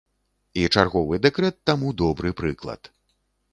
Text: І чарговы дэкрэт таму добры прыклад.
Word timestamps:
І 0.61 0.63
чарговы 0.75 1.19
дэкрэт 1.27 1.55
таму 1.71 1.93
добры 2.03 2.35
прыклад. 2.43 2.93